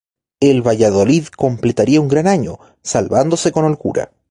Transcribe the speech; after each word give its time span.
El 0.39 0.63
Valladolid 0.65 1.27
completaría 1.27 2.01
un 2.01 2.07
gran 2.07 2.25
año 2.25 2.57
salvándose 2.81 3.51
con 3.51 3.65
holgura. 3.65 4.11